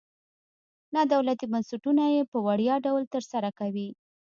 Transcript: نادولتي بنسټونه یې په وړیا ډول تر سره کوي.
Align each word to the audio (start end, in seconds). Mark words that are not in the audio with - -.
نادولتي 0.93 1.45
بنسټونه 1.51 2.03
یې 2.13 2.21
په 2.31 2.37
وړیا 2.47 2.75
ډول 2.85 3.03
تر 3.13 3.23
سره 3.31 3.49
کوي. 3.59 3.89